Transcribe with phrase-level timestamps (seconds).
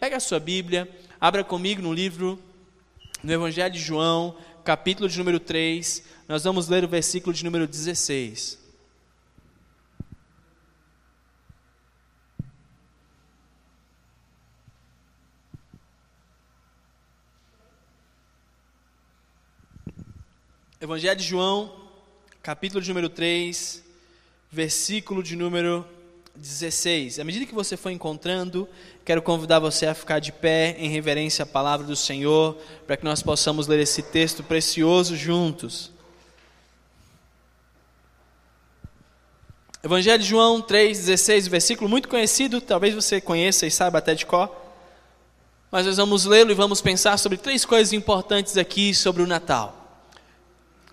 [0.00, 0.88] pega a sua Bíblia,
[1.20, 2.42] abra comigo no livro,
[3.22, 4.34] no Evangelho de João,
[4.64, 8.58] capítulo de número 3, nós vamos ler o versículo de número 16.
[20.80, 21.78] Evangelho de João,
[22.42, 23.84] capítulo de número 3,
[24.50, 25.86] versículo de número
[26.40, 27.18] 16.
[27.18, 28.66] À medida que você for encontrando,
[29.04, 33.04] quero convidar você a ficar de pé em reverência à palavra do Senhor, para que
[33.04, 35.92] nós possamos ler esse texto precioso juntos.
[39.82, 44.54] Evangelho de João 3,16, versículo muito conhecido, talvez você conheça e saiba até de cor.
[45.70, 49.76] Mas nós vamos lê-lo e vamos pensar sobre três coisas importantes aqui sobre o Natal.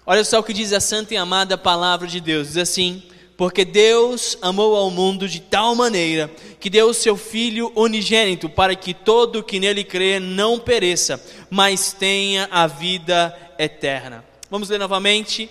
[0.05, 3.03] Olha só o que diz a santa e amada palavra de Deus: diz assim,
[3.37, 8.75] porque Deus amou ao mundo de tal maneira que deu o seu Filho unigênito para
[8.75, 14.25] que todo que nele crê não pereça, mas tenha a vida eterna.
[14.49, 15.49] Vamos ler novamente.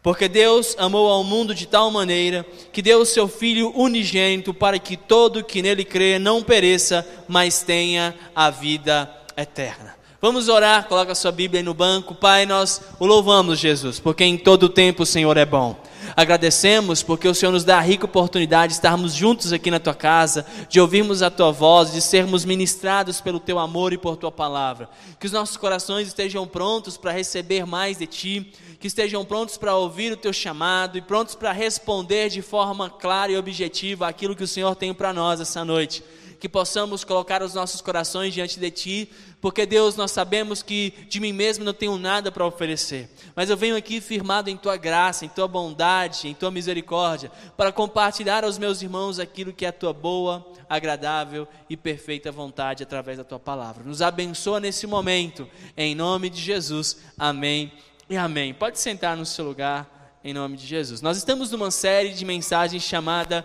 [0.00, 4.78] Porque Deus amou ao mundo de tal maneira que deu o seu Filho unigênito para
[4.78, 9.96] que todo que nele crê não pereça, mas tenha a vida eterna.
[10.20, 12.14] Vamos orar, coloca a sua Bíblia aí no banco.
[12.14, 15.76] Pai, nós o louvamos, Jesus, porque em todo tempo o Senhor é bom.
[16.16, 19.94] Agradecemos porque o Senhor nos dá a rica oportunidade de estarmos juntos aqui na tua
[19.94, 24.32] casa, de ouvirmos a tua voz, de sermos ministrados pelo teu amor e por tua
[24.32, 24.88] palavra.
[25.18, 29.76] Que os nossos corações estejam prontos para receber mais de ti, que estejam prontos para
[29.76, 34.44] ouvir o teu chamado e prontos para responder de forma clara e objetiva aquilo que
[34.44, 36.02] o Senhor tem para nós essa noite
[36.38, 41.20] que possamos colocar os nossos corações diante de Ti, porque Deus, nós sabemos que de
[41.20, 45.24] mim mesmo não tenho nada para oferecer, mas eu venho aqui firmado em Tua graça,
[45.24, 49.72] em Tua bondade, em Tua misericórdia, para compartilhar aos meus irmãos aquilo que é a
[49.72, 53.84] Tua boa, agradável e perfeita vontade através da Tua palavra.
[53.84, 56.98] Nos abençoa nesse momento, em nome de Jesus.
[57.18, 57.72] Amém
[58.08, 58.54] e amém.
[58.54, 61.00] Pode sentar no seu lugar, em nome de Jesus.
[61.00, 63.44] Nós estamos numa série de mensagens chamada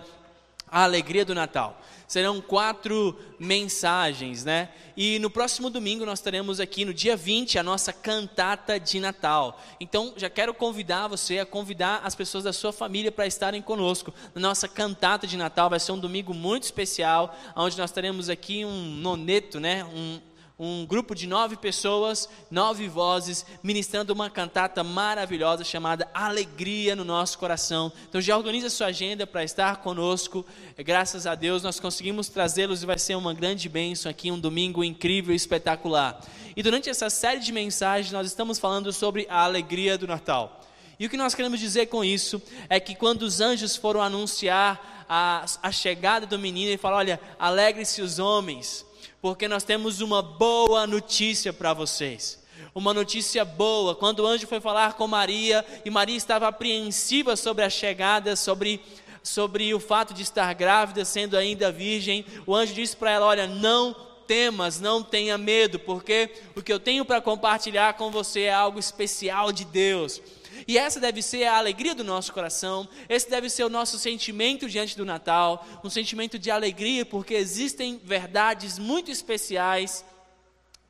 [0.67, 1.79] A Alegria do Natal
[2.13, 4.69] serão quatro mensagens, né?
[4.95, 9.59] E no próximo domingo nós teremos aqui, no dia 20, a nossa cantata de Natal.
[9.79, 14.13] Então, já quero convidar você a convidar as pessoas da sua família para estarem conosco.
[14.35, 18.63] Na nossa cantata de Natal vai ser um domingo muito especial, onde nós teremos aqui
[18.63, 19.83] um noneto, né?
[19.83, 20.21] Um,
[20.63, 27.37] um grupo de nove pessoas, nove vozes, ministrando uma cantata maravilhosa chamada Alegria no Nosso
[27.37, 27.91] Coração.
[28.07, 30.45] Então já organize a sua agenda para estar conosco.
[30.77, 34.85] Graças a Deus nós conseguimos trazê-los e vai ser uma grande bênção aqui, um domingo
[34.85, 36.21] incrível e espetacular.
[36.55, 40.61] E durante essa série de mensagens nós estamos falando sobre a alegria do Natal.
[40.97, 45.05] E o que nós queremos dizer com isso é que quando os anjos foram anunciar
[45.09, 48.85] a, a chegada do menino, ele falou: Olha, alegre-se os homens
[49.23, 52.43] porque nós temos uma boa notícia para vocês.
[52.75, 57.63] Uma notícia boa, quando o anjo foi falar com Maria, e Maria estava apreensiva sobre
[57.63, 58.81] a chegada, sobre,
[59.23, 63.47] sobre o fato de estar grávida, sendo ainda virgem, o anjo disse para ela: Olha,
[63.47, 63.95] não
[64.27, 68.77] temas, não tenha medo, porque o que eu tenho para compartilhar com você é algo
[68.77, 70.21] especial de Deus.
[70.67, 74.69] E essa deve ser a alegria do nosso coração, esse deve ser o nosso sentimento
[74.69, 80.03] diante do Natal, um sentimento de alegria, porque existem verdades muito especiais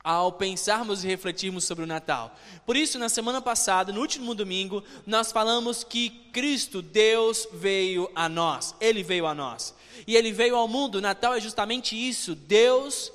[0.04, 2.36] ao pensarmos e refletirmos sobre o Natal.
[2.66, 8.28] Por isso, na semana passada, no último domingo, nós falamos que Cristo, Deus, veio a
[8.28, 9.74] nós, Ele veio a nós.
[10.06, 13.10] E Ele veio ao mundo, o Natal é justamente isso, Deus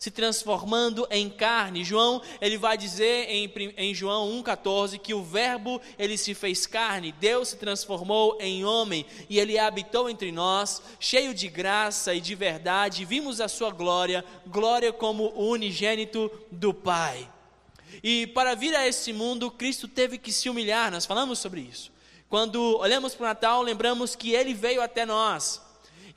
[0.00, 1.84] se transformando em carne.
[1.84, 7.12] João, ele vai dizer em, em João 1,14 que o verbo, ele se fez carne,
[7.12, 12.34] Deus se transformou em homem e ele habitou entre nós, cheio de graça e de
[12.34, 17.30] verdade, vimos a sua glória, glória como o unigênito do Pai.
[18.02, 21.92] E para vir a esse mundo, Cristo teve que se humilhar, nós falamos sobre isso.
[22.26, 25.60] Quando olhamos para o Natal, lembramos que ele veio até nós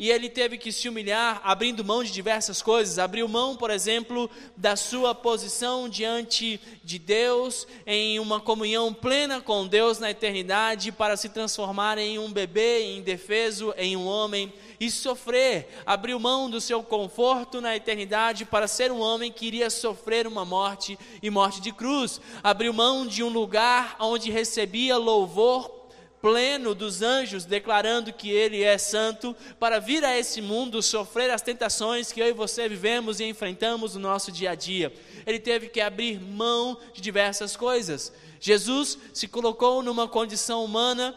[0.04, 3.00] e ele teve que se humilhar, abrindo mão de diversas coisas.
[3.00, 9.66] Abriu mão, por exemplo, da sua posição diante de Deus, em uma comunhão plena com
[9.66, 15.70] Deus na eternidade, para se transformar em um bebê indefeso, em um homem, e sofrer.
[15.86, 20.44] Abriu mão do seu conforto na eternidade para ser um homem que iria sofrer uma
[20.44, 22.20] morte e morte de cruz.
[22.44, 25.83] Abriu mão de um lugar onde recebia louvor
[26.24, 31.42] pleno dos anjos, declarando que Ele é santo, para vir a esse mundo sofrer as
[31.42, 34.94] tentações que eu e você vivemos e enfrentamos no nosso dia a dia.
[35.28, 38.14] Ele teve que abrir mão de diversas coisas.
[38.40, 41.14] Jesus se colocou numa condição humana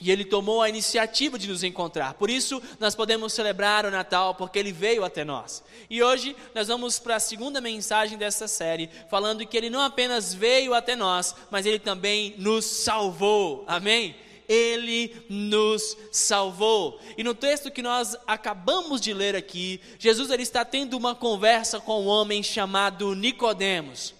[0.00, 2.14] E ele tomou a iniciativa de nos encontrar.
[2.14, 5.62] Por isso, nós podemos celebrar o Natal, porque ele veio até nós.
[5.90, 10.32] E hoje, nós vamos para a segunda mensagem dessa série, falando que ele não apenas
[10.32, 13.64] veio até nós, mas ele também nos salvou.
[13.66, 14.14] Amém?
[14.48, 16.98] Ele nos salvou.
[17.16, 21.78] E no texto que nós acabamos de ler aqui, Jesus ele está tendo uma conversa
[21.78, 24.17] com um homem chamado Nicodemos.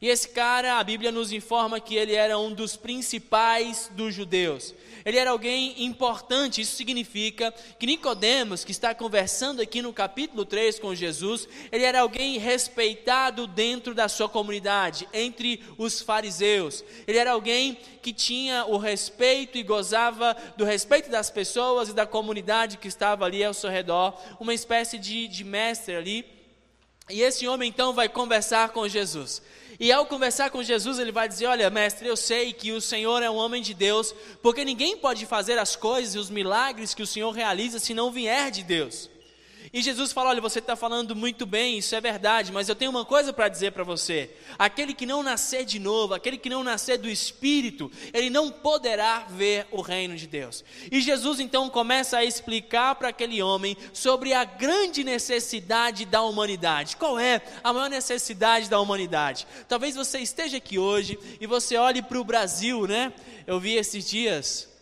[0.00, 4.74] E esse cara, a Bíblia nos informa que ele era um dos principais dos judeus.
[5.06, 10.80] Ele era alguém importante, isso significa que Nicodemos, que está conversando aqui no capítulo 3
[10.80, 16.84] com Jesus, ele era alguém respeitado dentro da sua comunidade, entre os fariseus.
[17.06, 22.04] Ele era alguém que tinha o respeito e gozava do respeito das pessoas e da
[22.04, 26.26] comunidade que estava ali ao seu redor, uma espécie de, de mestre ali.
[27.08, 29.40] E esse homem então vai conversar com Jesus.
[29.78, 33.22] E ao conversar com Jesus, ele vai dizer: Olha, mestre, eu sei que o Senhor
[33.22, 37.02] é um homem de Deus, porque ninguém pode fazer as coisas e os milagres que
[37.02, 39.10] o Senhor realiza se não vier de Deus.
[39.76, 42.90] E Jesus fala: Olha, você está falando muito bem, isso é verdade, mas eu tenho
[42.90, 46.64] uma coisa para dizer para você: aquele que não nascer de novo, aquele que não
[46.64, 50.64] nascer do Espírito, ele não poderá ver o reino de Deus.
[50.90, 56.96] E Jesus então começa a explicar para aquele homem sobre a grande necessidade da humanidade.
[56.96, 59.46] Qual é a maior necessidade da humanidade?
[59.68, 63.12] Talvez você esteja aqui hoje e você olhe para o Brasil, né?
[63.46, 64.74] Eu vi esses dias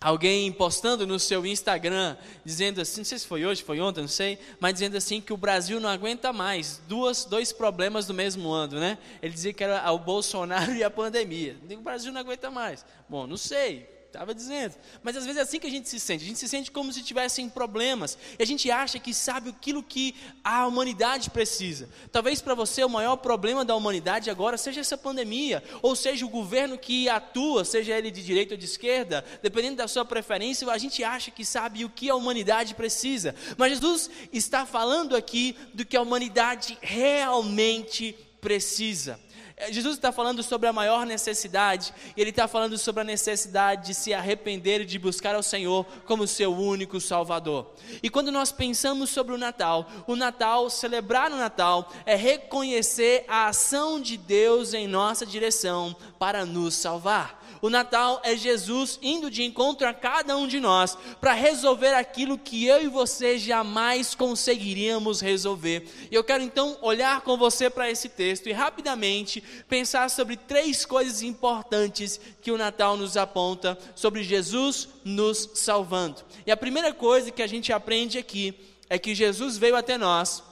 [0.00, 4.08] alguém postando no seu Instagram, dizendo assim, não sei se foi hoje, foi ontem, não
[4.08, 8.50] sei, mas dizendo assim que o Brasil não aguenta mais duas, dois problemas do mesmo
[8.50, 8.98] ano, né?
[9.20, 11.56] Ele dizia que era o Bolsonaro e a pandemia.
[11.70, 12.84] O Brasil não aguenta mais.
[13.08, 14.74] Bom, não sei, Estava dizendo.
[15.02, 16.24] Mas às vezes é assim que a gente se sente.
[16.24, 18.16] A gente se sente como se tivessem problemas.
[18.38, 21.90] E a gente acha que sabe aquilo que a humanidade precisa.
[22.10, 25.62] Talvez para você o maior problema da humanidade agora seja essa pandemia.
[25.82, 29.86] Ou seja, o governo que atua, seja ele de direita ou de esquerda, dependendo da
[29.86, 33.34] sua preferência, a gente acha que sabe o que a humanidade precisa.
[33.58, 39.20] Mas Jesus está falando aqui do que a humanidade realmente precisa.
[39.60, 43.88] É, Jesus está falando sobre a maior necessidade, e Ele está falando sobre a necessidade
[43.88, 47.66] de se arrepender e de buscar ao Senhor como seu único Salvador.
[48.00, 53.48] E quando nós pensamos sobre o Natal, o Natal, celebrar o Natal, é reconhecer a
[53.48, 57.37] ação de Deus em nossa direção para nos salvar.
[57.60, 62.38] O Natal é Jesus indo de encontro a cada um de nós para resolver aquilo
[62.38, 65.88] que eu e você jamais conseguiríamos resolver.
[66.10, 70.84] E eu quero então olhar com você para esse texto e rapidamente pensar sobre três
[70.84, 76.22] coisas importantes que o Natal nos aponta sobre Jesus nos salvando.
[76.46, 78.54] E a primeira coisa que a gente aprende aqui
[78.88, 80.42] é que Jesus veio até nós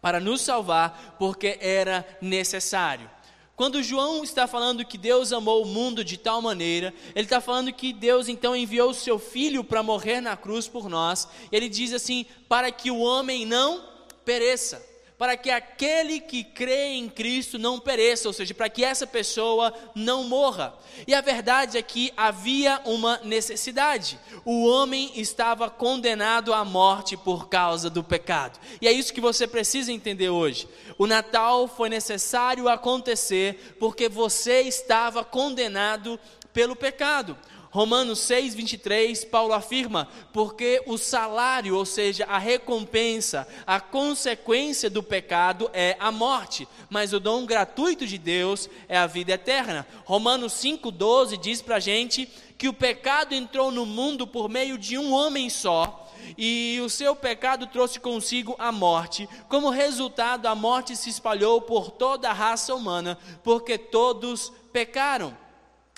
[0.00, 3.08] para nos salvar porque era necessário.
[3.54, 7.72] Quando João está falando que Deus amou o mundo de tal maneira, ele está falando
[7.72, 11.28] que Deus então enviou o seu filho para morrer na cruz por nós.
[11.50, 13.84] Ele diz assim: para que o homem não
[14.24, 19.06] pereça para que aquele que crê em Cristo não pereça, ou seja, para que essa
[19.06, 20.74] pessoa não morra.
[21.06, 24.18] E a verdade é que havia uma necessidade.
[24.44, 28.58] O homem estava condenado à morte por causa do pecado.
[28.80, 30.68] E é isso que você precisa entender hoje.
[30.98, 36.18] O Natal foi necessário acontecer porque você estava condenado
[36.52, 37.36] pelo pecado.
[37.72, 45.02] Romanos 6, 23, Paulo afirma: porque o salário, ou seja, a recompensa, a consequência do
[45.02, 49.86] pecado é a morte, mas o dom gratuito de Deus é a vida eterna.
[50.04, 54.98] Romanos 5,12 diz para a gente que o pecado entrou no mundo por meio de
[54.98, 55.98] um homem só.
[56.36, 59.28] E o seu pecado trouxe consigo a morte.
[59.48, 65.36] Como resultado, a morte se espalhou por toda a raça humana, porque todos pecaram.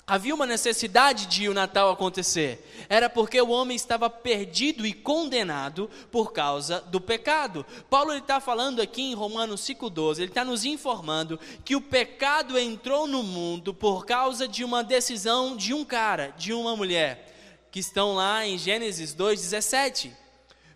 [0.07, 2.63] Havia uma necessidade de o Natal acontecer.
[2.87, 7.65] Era porque o homem estava perdido e condenado por causa do pecado.
[7.89, 13.07] Paulo está falando aqui em Romanos 5,12, ele está nos informando que o pecado entrou
[13.07, 17.33] no mundo por causa de uma decisão de um cara, de uma mulher,
[17.71, 20.24] que estão lá em Gênesis 2,17.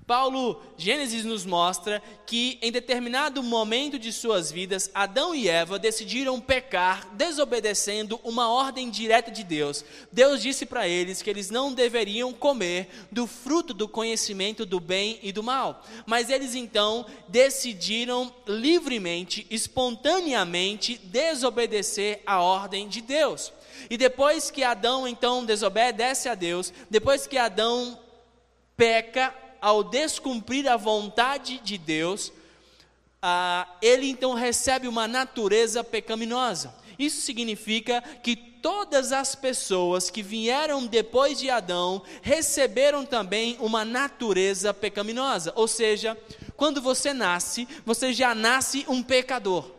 [0.10, 6.42] Paulo, Gênesis nos mostra que em determinado momento de suas vidas, Adão e Eva decidiram
[6.42, 9.86] pecar, desobedecendo uma ordem direta de Deus.
[10.12, 15.20] Deus disse para eles que eles não deveriam comer do fruto do conhecimento do bem
[15.22, 15.86] e do mal.
[16.08, 23.54] Mas eles então decidiram livremente, espontaneamente, desobedecer a ordem de Deus.
[23.92, 28.00] E depois que Adão então desobedece a Deus, depois que Adão
[28.76, 32.32] peca, ao descumprir a vontade de Deus,
[33.22, 36.74] ah, ele então recebe uma natureza pecaminosa.
[36.98, 44.74] Isso significa que todas as pessoas que vieram depois de Adão receberam também uma natureza
[44.74, 45.54] pecaminosa.
[45.56, 46.18] Ou seja,
[46.58, 49.79] quando você nasce, você já nasce um pecador.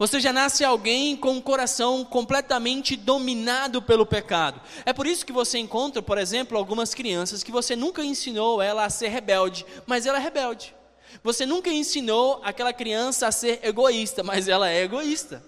[0.00, 4.58] Você já nasce alguém com um coração completamente dominado pelo pecado.
[4.86, 8.86] É por isso que você encontra, por exemplo, algumas crianças que você nunca ensinou ela
[8.86, 10.74] a ser rebelde, mas ela é rebelde.
[11.22, 15.44] Você nunca ensinou aquela criança a ser egoísta, mas ela é egoísta.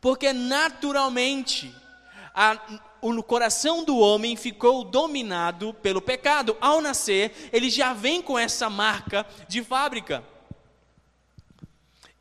[0.00, 1.74] Porque naturalmente
[2.32, 2.56] a,
[3.00, 6.56] o coração do homem ficou dominado pelo pecado.
[6.60, 10.22] Ao nascer, ele já vem com essa marca de fábrica.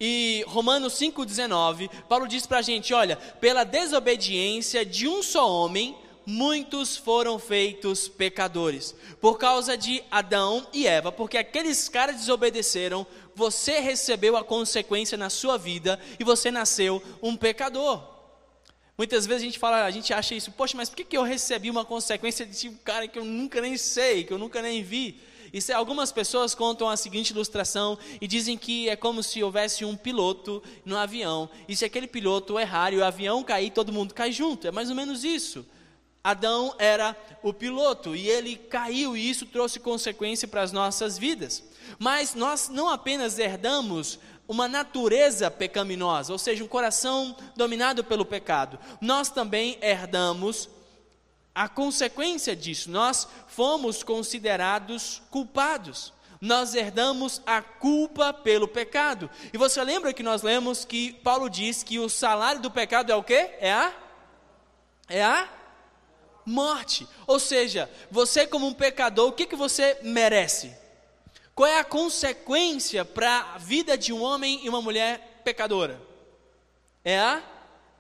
[0.03, 5.96] E Romanos 5,19, Paulo diz para a gente: olha, pela desobediência de um só homem,
[6.25, 8.96] muitos foram feitos pecadores.
[9.22, 13.05] Por causa de Adão e Eva, porque aqueles caras desobedeceram,
[13.36, 18.01] você recebeu a consequência na sua vida e você nasceu um pecador.
[18.98, 21.24] Muitas vezes a gente fala, a gente acha isso, poxa, mas por que, que eu
[21.24, 24.81] recebi uma consequência de um cara que eu nunca nem sei, que eu nunca nem
[24.81, 25.22] vi?
[25.53, 29.84] E se algumas pessoas contam a seguinte ilustração e dizem que é como se houvesse
[29.84, 34.13] um piloto no avião, e se aquele piloto errar e o avião cair, todo mundo
[34.13, 34.67] cai junto.
[34.67, 35.65] É mais ou menos isso.
[36.24, 41.63] Adão era o piloto e ele caiu, e isso trouxe consequência para as nossas vidas.
[41.98, 48.77] Mas nós não apenas herdamos uma natureza pecaminosa, ou seja, um coração dominado pelo pecado,
[49.00, 50.70] nós também herdamos
[51.53, 56.13] a consequência disso, nós fomos considerados culpados.
[56.39, 59.29] Nós herdamos a culpa pelo pecado.
[59.53, 63.15] E você lembra que nós lemos que Paulo diz que o salário do pecado é
[63.15, 63.51] o quê?
[63.60, 63.93] É a
[65.08, 65.48] é a
[66.46, 67.08] morte.
[67.27, 70.75] Ou seja, você como um pecador, o que que você merece?
[71.53, 76.01] Qual é a consequência para a vida de um homem e uma mulher pecadora?
[77.03, 77.43] É a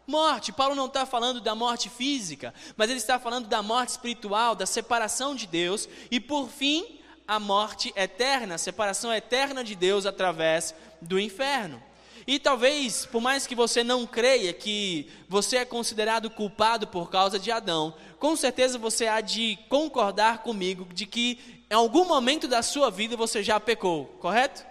[0.07, 0.51] morte.
[0.51, 4.65] Paulo não está falando da morte física, mas ele está falando da morte espiritual, da
[4.65, 10.75] separação de Deus e, por fim, a morte eterna, a separação eterna de Deus através
[11.01, 11.81] do inferno.
[12.27, 17.39] E talvez, por mais que você não creia que você é considerado culpado por causa
[17.39, 22.61] de Adão, com certeza você há de concordar comigo de que em algum momento da
[22.61, 24.65] sua vida você já pecou, correto?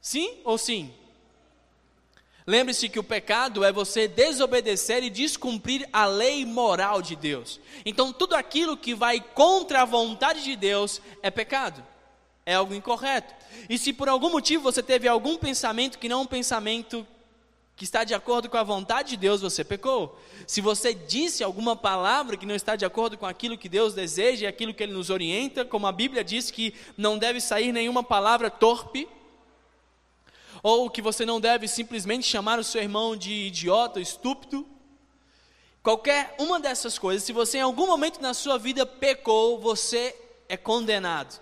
[0.00, 0.94] Sim ou sim?
[2.46, 7.60] Lembre-se que o pecado é você desobedecer e descumprir a lei moral de Deus.
[7.84, 11.84] Então, tudo aquilo que vai contra a vontade de Deus é pecado,
[12.44, 13.34] é algo incorreto.
[13.68, 17.04] E se por algum motivo você teve algum pensamento que não é um pensamento
[17.74, 20.18] que está de acordo com a vontade de Deus, você pecou.
[20.46, 24.44] Se você disse alguma palavra que não está de acordo com aquilo que Deus deseja
[24.44, 28.02] e aquilo que Ele nos orienta, como a Bíblia diz que não deve sair nenhuma
[28.02, 29.06] palavra torpe,
[30.62, 34.66] ou que você não deve simplesmente chamar o seu irmão de idiota, estúpido.
[35.82, 40.14] Qualquer uma dessas coisas, se você em algum momento na sua vida pecou, você
[40.48, 41.40] é condenado.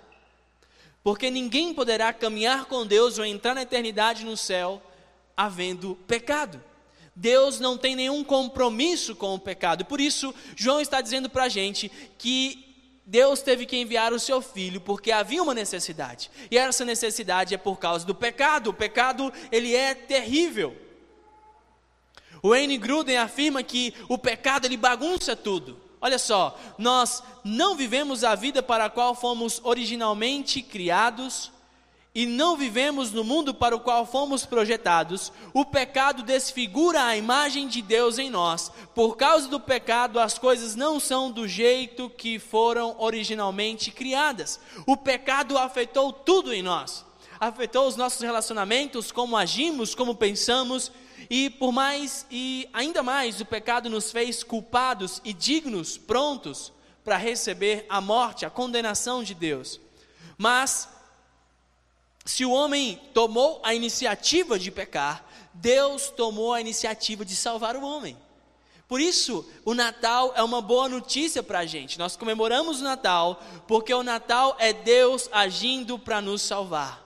[1.02, 4.82] Porque ninguém poderá caminhar com Deus ou entrar na eternidade no céu
[5.36, 6.62] havendo pecado.
[7.14, 9.84] Deus não tem nenhum compromisso com o pecado.
[9.84, 12.73] Por isso, João está dizendo para a gente que
[13.06, 16.30] Deus teve que enviar o seu filho porque havia uma necessidade.
[16.50, 18.70] E essa necessidade é por causa do pecado.
[18.70, 20.74] O pecado, ele é terrível.
[22.42, 25.80] O Wayne Gruden afirma que o pecado ele bagunça tudo.
[26.00, 31.50] Olha só, nós não vivemos a vida para a qual fomos originalmente criados
[32.14, 37.66] e não vivemos no mundo para o qual fomos projetados, o pecado desfigura a imagem
[37.66, 38.70] de Deus em nós.
[38.94, 44.60] Por causa do pecado, as coisas não são do jeito que foram originalmente criadas.
[44.86, 47.04] O pecado afetou tudo em nós.
[47.40, 50.92] Afetou os nossos relacionamentos, como agimos, como pensamos,
[51.28, 56.72] e por mais e ainda mais, o pecado nos fez culpados e dignos, prontos
[57.04, 59.80] para receber a morte, a condenação de Deus.
[60.38, 60.88] Mas
[62.24, 67.84] se o homem tomou a iniciativa de pecar, Deus tomou a iniciativa de salvar o
[67.84, 68.16] homem.
[68.88, 71.98] Por isso, o Natal é uma boa notícia para a gente.
[71.98, 77.02] Nós comemoramos o Natal porque o Natal é Deus agindo para nos salvar.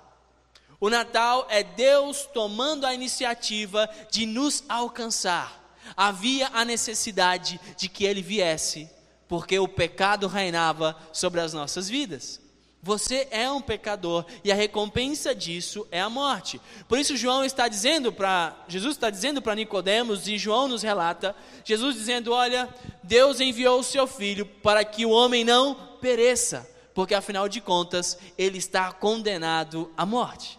[0.80, 5.76] O Natal é Deus tomando a iniciativa de nos alcançar.
[5.96, 8.88] Havia a necessidade de que Ele viesse,
[9.26, 12.40] porque o pecado reinava sobre as nossas vidas.
[12.88, 16.58] Você é um pecador e a recompensa disso é a morte.
[16.88, 21.36] Por isso João está dizendo para Jesus está dizendo para Nicodemos e João nos relata,
[21.62, 22.66] Jesus dizendo: "Olha,
[23.02, 28.16] Deus enviou o seu filho para que o homem não pereça, porque afinal de contas
[28.38, 30.58] ele está condenado à morte."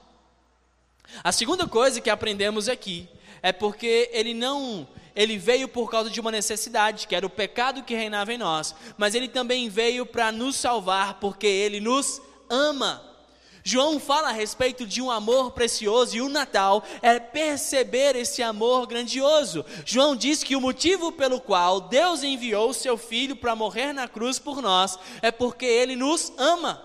[1.24, 3.10] A segunda coisa que aprendemos aqui
[3.42, 4.88] é porque ele não
[5.20, 8.74] ele veio por causa de uma necessidade, que era o pecado que reinava em nós,
[8.98, 13.04] mas ele também veio para nos salvar, porque ele nos ama.
[13.62, 18.88] João fala a respeito de um amor precioso e o Natal é perceber esse amor
[18.88, 19.66] grandioso.
[19.86, 24.40] João diz que o motivo pelo qual Deus enviou seu filho para morrer na cruz
[24.40, 26.82] por nós é porque ele nos ama.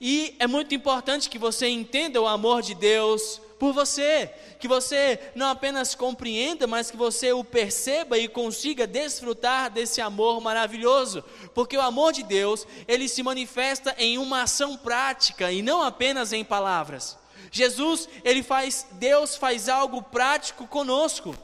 [0.00, 5.20] E é muito importante que você entenda o amor de Deus por você, que você
[5.34, 11.22] não apenas compreenda, mas que você o perceba e consiga desfrutar desse amor maravilhoso,
[11.54, 16.32] porque o amor de Deus, ele se manifesta em uma ação prática e não apenas
[16.32, 17.18] em palavras.
[17.52, 21.36] Jesus, ele faz, Deus faz algo prático conosco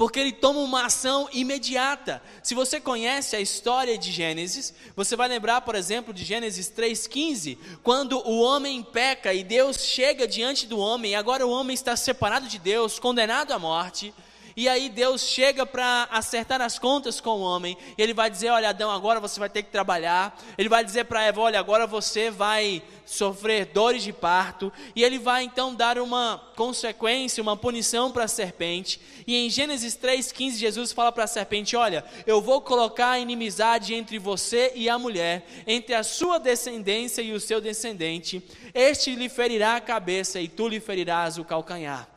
[0.00, 2.22] porque ele toma uma ação imediata.
[2.42, 7.58] Se você conhece a história de Gênesis, você vai lembrar, por exemplo, de Gênesis 3,15,
[7.82, 12.48] quando o homem peca e Deus chega diante do homem, agora o homem está separado
[12.48, 14.14] de Deus, condenado à morte.
[14.56, 17.76] E aí Deus chega para acertar as contas com o homem.
[17.96, 20.38] E ele vai dizer: Olha, Adão, agora você vai ter que trabalhar.
[20.58, 24.72] Ele vai dizer para Eva: Olha, agora você vai sofrer dores de parto.
[24.94, 29.00] E ele vai então dar uma consequência, uma punição para a serpente.
[29.26, 33.94] E em Gênesis 3,15, Jesus fala para a serpente: Olha, eu vou colocar a inimizade
[33.94, 38.42] entre você e a mulher, entre a sua descendência e o seu descendente.
[38.74, 42.08] Este lhe ferirá a cabeça e tu lhe ferirás o calcanhar.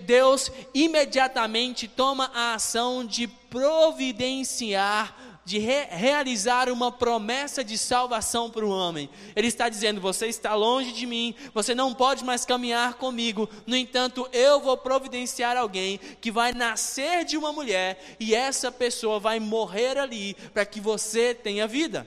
[0.00, 8.64] Deus imediatamente toma a ação de providenciar, de re realizar uma promessa de salvação para
[8.64, 9.08] o homem.
[9.34, 13.48] Ele está dizendo: Você está longe de mim, você não pode mais caminhar comigo.
[13.66, 19.18] No entanto, eu vou providenciar alguém que vai nascer de uma mulher e essa pessoa
[19.18, 22.06] vai morrer ali para que você tenha vida.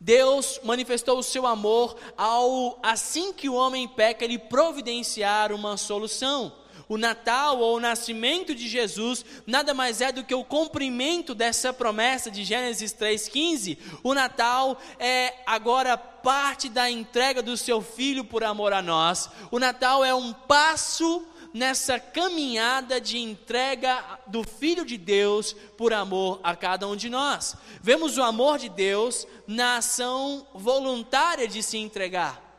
[0.00, 6.52] Deus manifestou o seu amor ao, assim que o homem peca, ele providenciar uma solução.
[6.88, 11.72] O Natal ou o nascimento de Jesus nada mais é do que o cumprimento dessa
[11.72, 13.78] promessa de Gênesis 3,15.
[14.02, 19.30] O Natal é agora parte da entrega do seu filho por amor a nós.
[19.52, 26.40] O Natal é um passo nessa caminhada de entrega do Filho de Deus por amor
[26.42, 27.56] a cada um de nós.
[27.82, 32.50] Vemos o amor de Deus na ação voluntária de se entregar.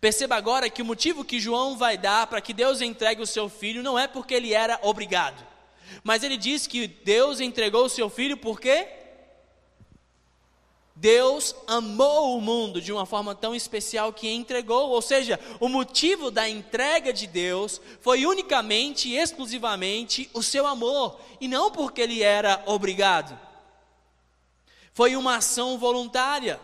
[0.00, 3.48] Perceba agora que o motivo que João vai dar para que Deus entregue o seu
[3.48, 5.44] filho não é porque ele era obrigado,
[6.04, 8.99] mas ele diz que Deus entregou o seu filho porque
[11.00, 16.30] Deus amou o mundo de uma forma tão especial que entregou, ou seja, o motivo
[16.30, 22.22] da entrega de Deus foi unicamente e exclusivamente o seu amor, e não porque ele
[22.22, 23.34] era obrigado.
[24.92, 26.60] Foi uma ação voluntária.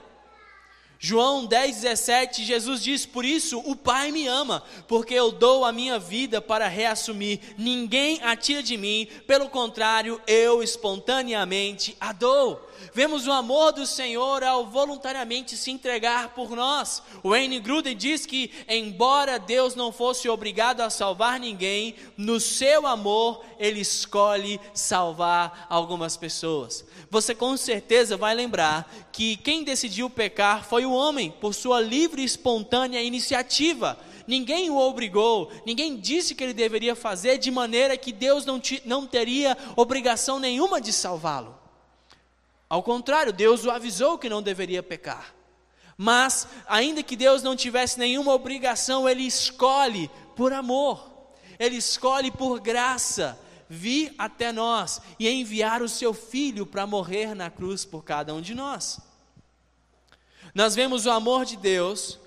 [0.98, 5.72] João 10, 17, Jesus diz: Por isso o Pai me ama, porque eu dou a
[5.72, 7.40] minha vida para reassumir.
[7.56, 12.66] Ninguém a tira de mim, pelo contrário, eu espontaneamente a dou.
[12.92, 17.02] Vemos o amor do Senhor ao voluntariamente se entregar por nós.
[17.22, 22.86] O Wayne Gruden diz que, embora Deus não fosse obrigado a salvar ninguém, no seu
[22.86, 26.84] amor ele escolhe salvar algumas pessoas.
[27.10, 32.22] Você com certeza vai lembrar que quem decidiu pecar foi o homem, por sua livre
[32.22, 33.98] e espontânea iniciativa.
[34.26, 39.06] Ninguém o obrigou, ninguém disse que ele deveria fazer, de maneira que Deus não, não
[39.06, 41.65] teria obrigação nenhuma de salvá-lo.
[42.68, 45.34] Ao contrário, Deus o avisou que não deveria pecar.
[45.96, 51.10] Mas, ainda que Deus não tivesse nenhuma obrigação, Ele escolhe por amor,
[51.58, 57.50] Ele escolhe por graça vir até nós e enviar o seu Filho para morrer na
[57.50, 59.00] cruz por cada um de nós.
[60.54, 62.18] Nós vemos o amor de Deus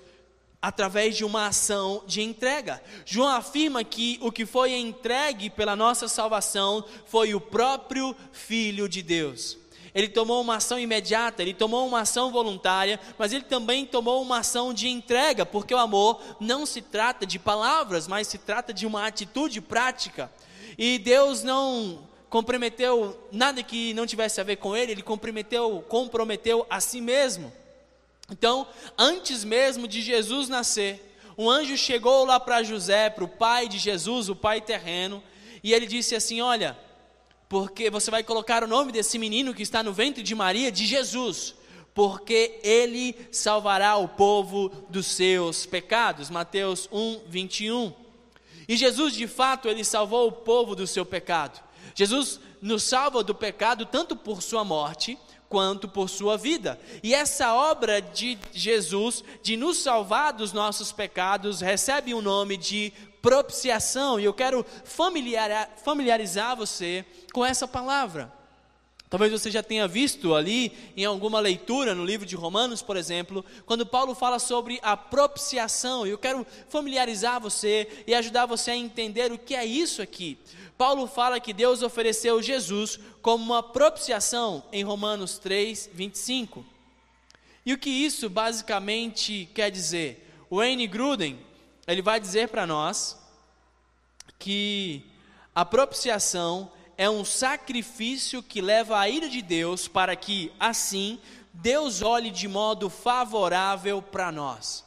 [0.62, 2.82] através de uma ação de entrega.
[3.06, 9.02] João afirma que o que foi entregue pela nossa salvação foi o próprio Filho de
[9.02, 9.59] Deus.
[9.94, 14.38] Ele tomou uma ação imediata, ele tomou uma ação voluntária, mas ele também tomou uma
[14.38, 18.86] ação de entrega, porque o amor não se trata de palavras, mas se trata de
[18.86, 20.30] uma atitude prática.
[20.78, 26.64] E Deus não comprometeu nada que não tivesse a ver com ele, ele comprometeu, comprometeu
[26.70, 27.52] a si mesmo.
[28.30, 33.66] Então, antes mesmo de Jesus nascer, um anjo chegou lá para José, para o pai
[33.66, 35.20] de Jesus, o pai terreno,
[35.64, 36.78] e ele disse assim: Olha,
[37.50, 40.86] porque você vai colocar o nome desse menino que está no ventre de Maria de
[40.86, 41.52] Jesus,
[41.92, 46.30] porque ele salvará o povo dos seus pecados.
[46.30, 47.92] Mateus 1, 21.
[48.68, 51.60] E Jesus, de fato, ele salvou o povo do seu pecado.
[51.92, 55.18] Jesus nos salva do pecado tanto por sua morte,
[55.50, 56.80] quanto por sua vida.
[57.02, 62.92] E essa obra de Jesus, de nos salvar dos nossos pecados, recebe o nome de
[63.20, 64.18] propiciação.
[64.20, 64.64] E eu quero
[65.74, 68.32] familiarizar você com essa palavra.
[69.10, 73.44] Talvez você já tenha visto ali em alguma leitura no livro de Romanos, por exemplo,
[73.66, 76.06] quando Paulo fala sobre a propiciação.
[76.06, 80.38] Eu quero familiarizar você e ajudar você a entender o que é isso aqui.
[80.80, 86.64] Paulo fala que Deus ofereceu Jesus como uma propiciação em Romanos 3, 25.
[87.66, 90.26] E o que isso basicamente quer dizer?
[90.48, 91.38] O Wayne Gruden,
[91.86, 93.18] ele vai dizer para nós
[94.38, 95.04] que
[95.54, 101.20] a propiciação é um sacrifício que leva a ira de Deus para que, assim,
[101.52, 104.82] Deus olhe de modo favorável para nós.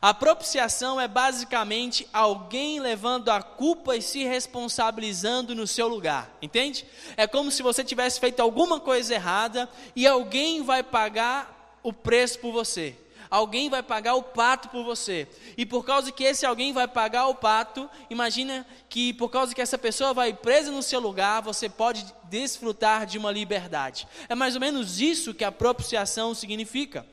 [0.00, 6.84] A propiciação é basicamente alguém levando a culpa e se responsabilizando no seu lugar, entende?
[7.16, 12.38] É como se você tivesse feito alguma coisa errada e alguém vai pagar o preço
[12.38, 12.96] por você
[13.34, 15.26] alguém vai pagar o pato por você.
[15.56, 19.60] E por causa que esse alguém vai pagar o pato, imagina que por causa que
[19.60, 24.06] essa pessoa vai presa no seu lugar, você pode desfrutar de uma liberdade.
[24.28, 27.04] É mais ou menos isso que a propiciação significa.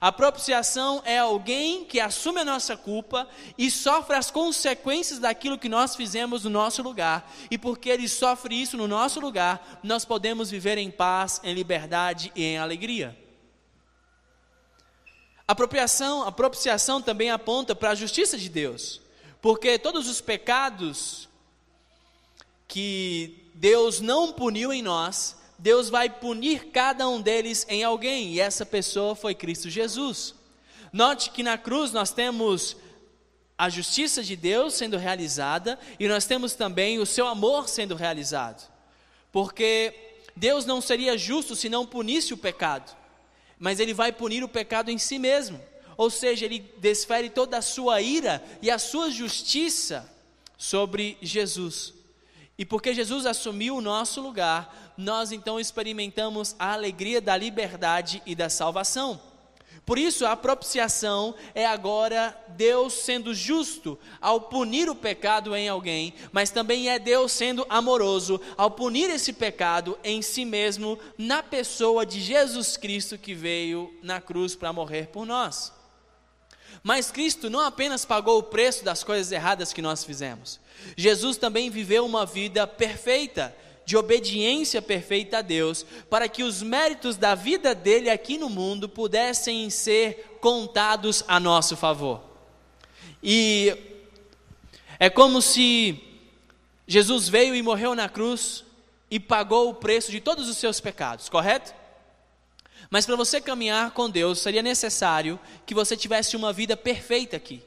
[0.00, 5.68] A propiciação é alguém que assume a nossa culpa e sofre as consequências daquilo que
[5.68, 7.30] nós fizemos no nosso lugar.
[7.50, 12.32] E porque ele sofre isso no nosso lugar, nós podemos viver em paz, em liberdade
[12.34, 13.14] e em alegria.
[15.46, 19.02] A apropriação, a propiciação também aponta para a justiça de Deus,
[19.42, 21.28] porque todos os pecados
[22.66, 28.40] que Deus não puniu em nós, Deus vai punir cada um deles em alguém, e
[28.40, 30.34] essa pessoa foi Cristo Jesus.
[30.92, 32.76] Note que na cruz nós temos
[33.56, 38.68] a justiça de Deus sendo realizada e nós temos também o seu amor sendo realizado.
[39.30, 39.94] Porque
[40.34, 42.96] Deus não seria justo se não punisse o pecado
[43.60, 45.60] mas ele vai punir o pecado em si mesmo.
[45.94, 50.10] Ou seja, ele desfere toda a sua ira e a sua justiça
[50.56, 51.92] sobre Jesus.
[52.60, 58.34] E porque Jesus assumiu o nosso lugar, nós então experimentamos a alegria da liberdade e
[58.34, 59.18] da salvação.
[59.86, 66.12] Por isso, a propiciação é agora Deus sendo justo ao punir o pecado em alguém,
[66.32, 72.04] mas também é Deus sendo amoroso ao punir esse pecado em si mesmo, na pessoa
[72.04, 75.72] de Jesus Cristo que veio na cruz para morrer por nós.
[76.82, 80.60] Mas Cristo não apenas pagou o preço das coisas erradas que nós fizemos,
[80.96, 83.54] Jesus também viveu uma vida perfeita
[83.90, 88.88] de obediência perfeita a Deus, para que os méritos da vida dele aqui no mundo
[88.88, 92.22] pudessem ser contados a nosso favor.
[93.20, 93.76] E
[94.96, 96.00] é como se
[96.86, 98.64] Jesus veio e morreu na cruz
[99.10, 101.74] e pagou o preço de todos os seus pecados, correto?
[102.88, 107.60] Mas para você caminhar com Deus, seria necessário que você tivesse uma vida perfeita aqui.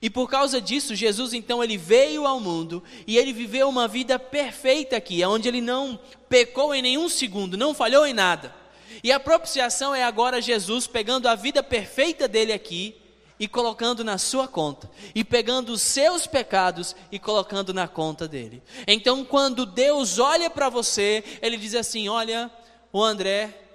[0.00, 4.18] E por causa disso, Jesus então ele veio ao mundo e ele viveu uma vida
[4.18, 8.54] perfeita aqui, onde ele não pecou em nenhum segundo, não falhou em nada.
[9.02, 12.96] E a propiciação é agora Jesus pegando a vida perfeita dele aqui
[13.38, 18.62] e colocando na sua conta, e pegando os seus pecados e colocando na conta dele.
[18.86, 22.50] Então, quando Deus olha para você, ele diz assim: Olha,
[22.92, 23.67] o André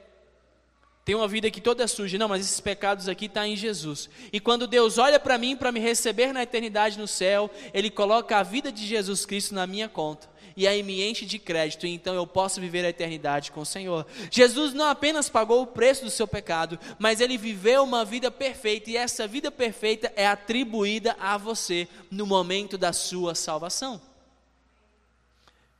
[1.05, 2.17] tem uma vida que toda é suja.
[2.17, 4.09] Não, mas esses pecados aqui estão tá em Jesus.
[4.31, 8.37] E quando Deus olha para mim para me receber na eternidade no céu, Ele coloca
[8.37, 10.31] a vida de Jesus Cristo na minha conta.
[10.55, 13.65] E aí me enche de crédito, e então eu posso viver a eternidade com o
[13.65, 14.05] Senhor.
[14.29, 18.91] Jesus não apenas pagou o preço do seu pecado, mas ele viveu uma vida perfeita,
[18.91, 23.99] e essa vida perfeita é atribuída a você no momento da sua salvação.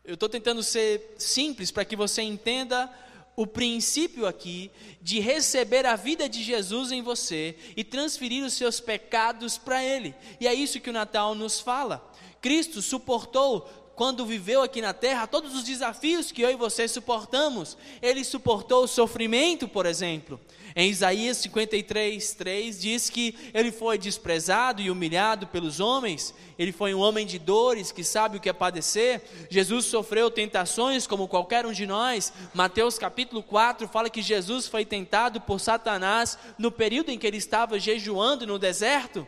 [0.04, 2.92] Eu estou tentando ser simples para que você entenda
[3.36, 4.70] o princípio aqui
[5.02, 10.14] de receber a vida de Jesus em você e transferir os seus pecados para Ele.
[10.40, 12.12] E é isso que o Natal nos fala.
[12.42, 17.78] Cristo suportou quando viveu aqui na terra, todos os desafios que eu e você suportamos.
[18.02, 20.40] Ele suportou o sofrimento, por exemplo.
[20.76, 26.94] Em Isaías 53, 3 diz que ele foi desprezado e humilhado pelos homens, ele foi
[26.94, 29.22] um homem de dores que sabe o que é padecer.
[29.50, 32.34] Jesus sofreu tentações como qualquer um de nós.
[32.54, 37.38] Mateus capítulo 4 fala que Jesus foi tentado por Satanás no período em que ele
[37.38, 39.28] estava jejuando no deserto,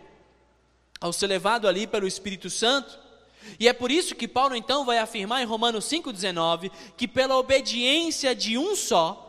[1.00, 3.06] ao ser levado ali pelo Espírito Santo.
[3.60, 8.34] E é por isso que Paulo então vai afirmar em Romanos 5,19 que pela obediência
[8.34, 9.25] de um só,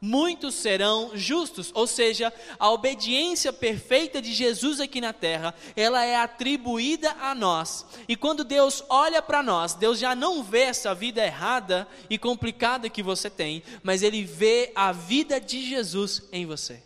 [0.00, 1.70] muitos serão justos.
[1.74, 7.84] Ou seja, a obediência perfeita de Jesus aqui na terra, ela é atribuída a nós.
[8.08, 12.88] E quando Deus olha para nós, Deus já não vê essa vida errada e complicada
[12.88, 16.82] que você tem, mas ele vê a vida de Jesus em você.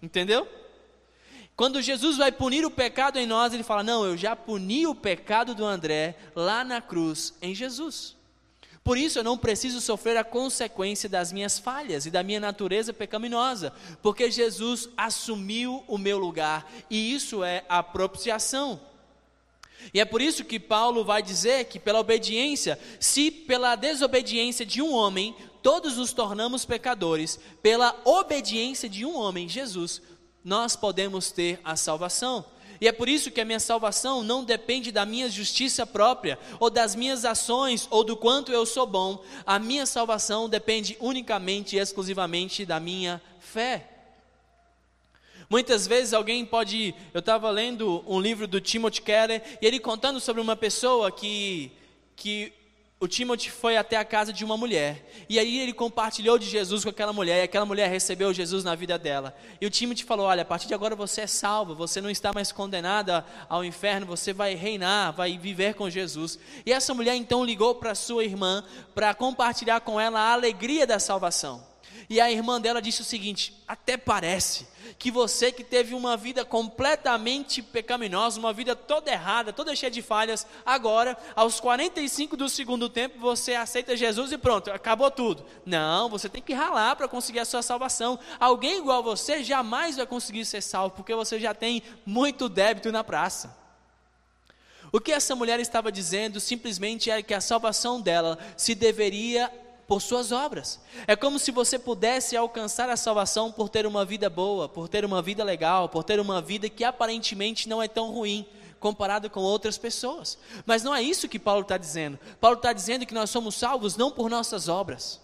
[0.00, 0.46] Entendeu?
[1.56, 4.94] Quando Jesus vai punir o pecado em nós, ele fala: Não, eu já puni o
[4.94, 8.17] pecado do André lá na cruz, em Jesus.
[8.88, 12.90] Por isso eu não preciso sofrer a consequência das minhas falhas e da minha natureza
[12.90, 13.70] pecaminosa,
[14.00, 18.80] porque Jesus assumiu o meu lugar e isso é a propiciação.
[19.92, 24.80] E é por isso que Paulo vai dizer que pela obediência, se pela desobediência de
[24.80, 30.00] um homem todos nos tornamos pecadores, pela obediência de um homem, Jesus,
[30.42, 32.42] nós podemos ter a salvação.
[32.80, 36.70] E é por isso que a minha salvação não depende da minha justiça própria, ou
[36.70, 39.22] das minhas ações, ou do quanto eu sou bom.
[39.44, 43.88] A minha salvação depende unicamente e exclusivamente da minha fé.
[45.50, 46.94] Muitas vezes alguém pode.
[47.14, 51.72] Eu estava lendo um livro do Timothy Keller e ele contando sobre uma pessoa que,
[52.14, 52.52] que
[53.00, 55.08] o Timothy foi até a casa de uma mulher.
[55.28, 57.38] E aí ele compartilhou de Jesus com aquela mulher.
[57.38, 59.36] E aquela mulher recebeu Jesus na vida dela.
[59.60, 61.76] E o Timothy falou: Olha, a partir de agora você é salvo.
[61.76, 64.04] Você não está mais condenada ao inferno.
[64.06, 66.40] Você vai reinar, vai viver com Jesus.
[66.66, 68.64] E essa mulher então ligou para sua irmã
[68.96, 71.67] para compartilhar com ela a alegria da salvação.
[72.10, 74.66] E a irmã dela disse o seguinte: Até parece
[74.98, 80.00] que você que teve uma vida completamente pecaminosa, uma vida toda errada, toda cheia de
[80.00, 85.44] falhas, agora, aos 45 do segundo tempo, você aceita Jesus e pronto, acabou tudo.
[85.66, 88.18] Não, você tem que ralar para conseguir a sua salvação.
[88.40, 92.90] Alguém igual a você jamais vai conseguir ser salvo, porque você já tem muito débito
[92.90, 93.56] na praça.
[94.90, 99.52] O que essa mulher estava dizendo simplesmente é que a salvação dela se deveria
[99.88, 100.78] por suas obras.
[101.06, 105.02] É como se você pudesse alcançar a salvação por ter uma vida boa, por ter
[105.02, 108.46] uma vida legal, por ter uma vida que aparentemente não é tão ruim
[108.78, 110.38] comparado com outras pessoas.
[110.66, 112.18] Mas não é isso que Paulo está dizendo.
[112.38, 115.20] Paulo está dizendo que nós somos salvos não por nossas obras,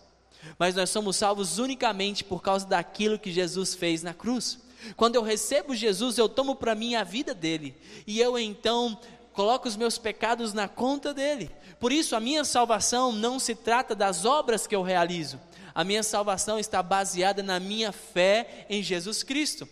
[0.58, 4.58] mas nós somos salvos unicamente por causa daquilo que Jesus fez na cruz.
[4.96, 8.98] Quando eu recebo Jesus, eu tomo para mim a vida dele, e eu então
[9.34, 11.50] coloco os meus pecados na conta dele.
[11.78, 15.38] Por isso, a minha salvação não se trata das obras que eu realizo.
[15.74, 19.68] A minha salvação está baseada na minha fé em Jesus Cristo.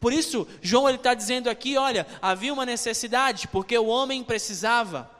[0.00, 5.10] Por isso, João ele está dizendo aqui: olha, havia uma necessidade, porque o homem precisava.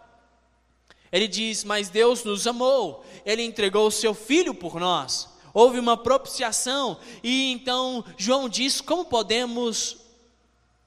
[1.13, 5.29] Ele diz: Mas Deus nos amou, Ele entregou o seu filho por nós.
[5.53, 9.99] Houve uma propiciação, e então João diz: Como podemos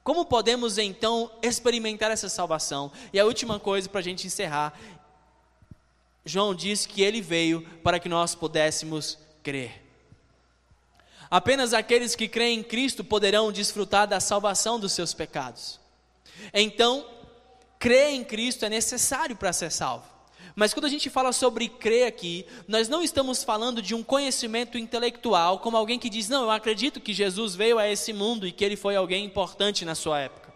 [0.06, 2.92] como podemos então experimentar essa salvação?
[3.12, 4.72] E a última coisa para a gente encerrar:
[6.24, 9.82] João diz que ele veio para que nós pudéssemos crer.
[11.28, 15.80] Apenas aqueles que creem em Cristo poderão desfrutar da salvação dos seus pecados.
[16.54, 17.04] Então,
[17.76, 20.06] crer em Cristo é necessário para ser salvo.
[20.58, 24.78] Mas quando a gente fala sobre crer aqui, nós não estamos falando de um conhecimento
[24.78, 28.52] intelectual, como alguém que diz, não, eu acredito que Jesus veio a esse mundo e
[28.52, 30.54] que ele foi alguém importante na sua época.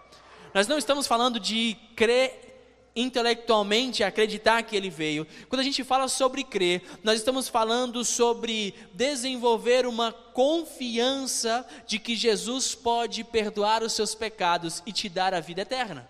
[0.54, 2.48] Nós não estamos falando de crer
[2.96, 5.26] intelectualmente acreditar que ele veio.
[5.50, 12.16] Quando a gente fala sobre crer, nós estamos falando sobre desenvolver uma confiança de que
[12.16, 16.08] Jesus pode perdoar os seus pecados e te dar a vida eterna.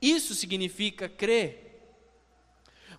[0.00, 1.69] Isso significa crer.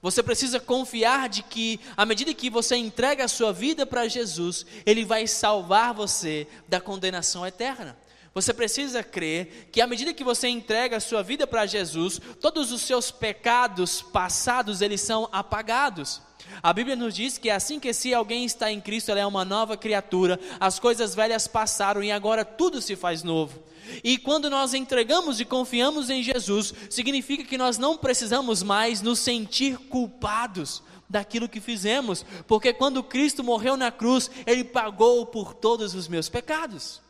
[0.01, 4.65] Você precisa confiar de que, à medida que você entrega a sua vida para Jesus,
[4.85, 7.95] Ele vai salvar você da condenação eterna.
[8.33, 12.71] Você precisa crer que à medida que você entrega a sua vida para Jesus, todos
[12.71, 16.21] os seus pecados passados eles são apagados.
[16.61, 19.45] A Bíblia nos diz que assim que se alguém está em Cristo, ela é uma
[19.45, 23.59] nova criatura, as coisas velhas passaram e agora tudo se faz novo.
[24.03, 29.19] E quando nós entregamos e confiamos em Jesus, significa que nós não precisamos mais nos
[29.19, 35.93] sentir culpados daquilo que fizemos, porque quando Cristo morreu na cruz, Ele pagou por todos
[35.93, 37.01] os meus pecados.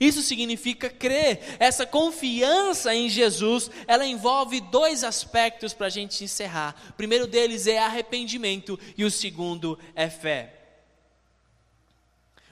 [0.00, 6.74] Isso significa crer, essa confiança em Jesus, ela envolve dois aspectos para a gente encerrar.
[6.90, 10.52] O primeiro deles é arrependimento e o segundo é fé.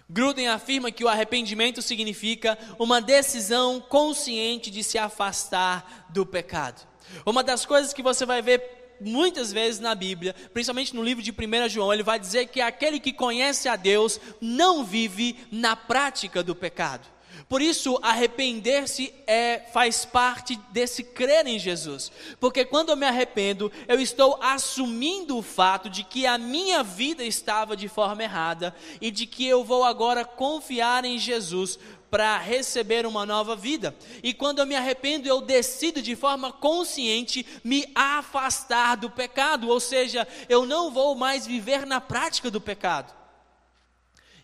[0.09, 6.87] Gruden afirma que o arrependimento significa uma decisão consciente de se afastar do pecado.
[7.25, 11.33] Uma das coisas que você vai ver muitas vezes na Bíblia, principalmente no livro de
[11.33, 16.43] 1 João, ele vai dizer que aquele que conhece a Deus não vive na prática
[16.43, 17.14] do pecado.
[17.49, 22.11] Por isso, arrepender-se é, faz parte desse crer em Jesus.
[22.41, 27.25] Porque quando eu me arrependo, eu estou assumindo o fato de que a minha vida
[27.25, 31.79] estava de forma errada e de que eu vou agora confiar em Jesus
[32.15, 33.93] para receber uma nova vida.
[34.23, 39.81] E quando eu me arrependo, eu decido de forma consciente me afastar do pecado, ou
[39.81, 43.24] seja, eu não vou mais viver na prática do pecado.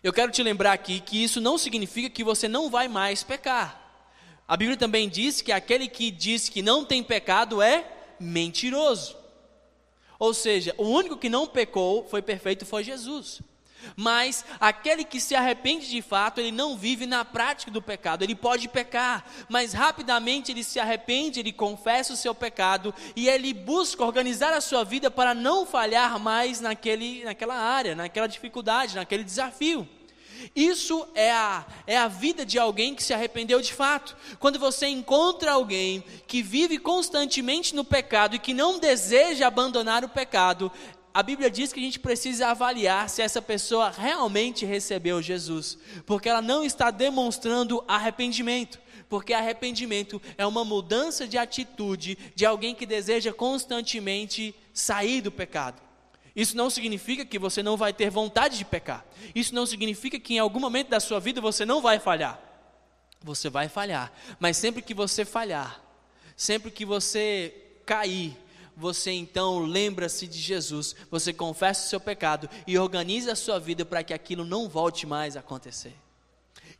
[0.03, 3.79] Eu quero te lembrar aqui que isso não significa que você não vai mais pecar.
[4.47, 7.85] A Bíblia também diz que aquele que diz que não tem pecado é
[8.19, 9.15] mentiroso.
[10.17, 13.41] Ou seja, o único que não pecou, foi perfeito, foi Jesus.
[13.95, 18.23] Mas aquele que se arrepende de fato, ele não vive na prática do pecado.
[18.23, 23.53] Ele pode pecar, mas rapidamente ele se arrepende, ele confessa o seu pecado e ele
[23.53, 29.23] busca organizar a sua vida para não falhar mais naquele, naquela área, naquela dificuldade, naquele
[29.23, 29.87] desafio.
[30.55, 34.15] Isso é a, é a vida de alguém que se arrependeu de fato.
[34.39, 40.09] Quando você encontra alguém que vive constantemente no pecado e que não deseja abandonar o
[40.09, 40.71] pecado,
[41.13, 46.29] a Bíblia diz que a gente precisa avaliar se essa pessoa realmente recebeu Jesus, porque
[46.29, 48.79] ela não está demonstrando arrependimento.
[49.09, 55.81] Porque arrependimento é uma mudança de atitude de alguém que deseja constantemente sair do pecado.
[56.33, 59.05] Isso não significa que você não vai ter vontade de pecar.
[59.35, 62.39] Isso não significa que em algum momento da sua vida você não vai falhar.
[63.21, 65.81] Você vai falhar, mas sempre que você falhar,
[66.35, 67.53] sempre que você
[67.85, 68.35] cair,
[68.75, 73.85] você então lembra-se de Jesus, você confessa o seu pecado e organiza a sua vida
[73.85, 75.93] para que aquilo não volte mais a acontecer.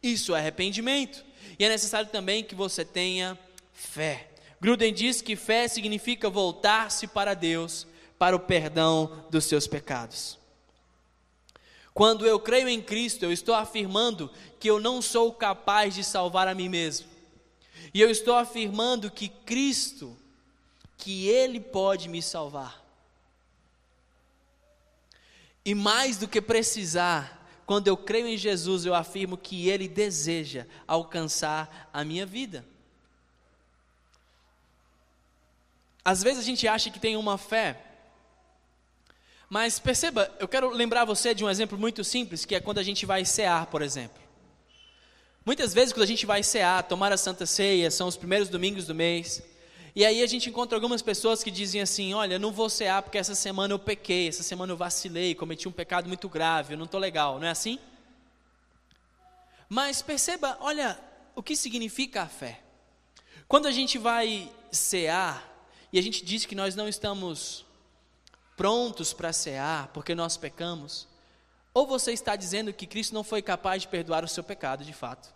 [0.01, 1.23] Isso é arrependimento.
[1.59, 3.37] E é necessário também que você tenha
[3.73, 4.29] fé.
[4.59, 10.37] Gruden diz que fé significa voltar-se para Deus para o perdão dos seus pecados.
[11.93, 16.47] Quando eu creio em Cristo, eu estou afirmando que eu não sou capaz de salvar
[16.47, 17.07] a mim mesmo.
[17.93, 20.15] E eu estou afirmando que Cristo
[21.01, 22.79] que Ele pode me salvar.
[25.65, 30.67] E mais do que precisar, quando eu creio em Jesus, eu afirmo que Ele deseja
[30.87, 32.63] alcançar a minha vida.
[36.05, 37.81] Às vezes a gente acha que tem uma fé,
[39.49, 42.83] mas perceba, eu quero lembrar você de um exemplo muito simples, que é quando a
[42.83, 44.21] gente vai cear, por exemplo.
[45.43, 48.85] Muitas vezes, quando a gente vai cear, tomar a Santa Ceia, são os primeiros domingos
[48.85, 49.41] do mês,
[49.93, 53.17] e aí a gente encontra algumas pessoas que dizem assim: Olha, não vou cear porque
[53.17, 56.85] essa semana eu pequei, essa semana eu vacilei, cometi um pecado muito grave, eu não
[56.85, 57.77] estou legal, não é assim?
[59.67, 60.99] Mas perceba, olha
[61.35, 62.61] o que significa a fé.
[63.47, 65.49] Quando a gente vai cear
[65.91, 67.65] e a gente diz que nós não estamos
[68.55, 71.07] prontos para cear porque nós pecamos,
[71.73, 74.93] ou você está dizendo que Cristo não foi capaz de perdoar o seu pecado de
[74.93, 75.33] fato,